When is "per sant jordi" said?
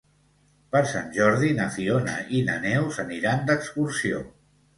0.75-1.51